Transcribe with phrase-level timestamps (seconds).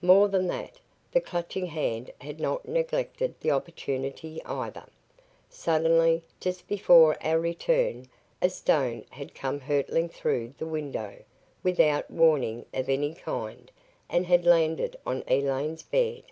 [0.00, 0.80] More than that,
[1.12, 4.86] the Clutching Hand had not neglected the opportunity, either.
[5.50, 8.08] Suddenly, just before our return,
[8.40, 11.18] a stone had come hurtling through the window,
[11.62, 13.70] without warning of any kind,
[14.08, 16.22] and had landed on Elaine's bed.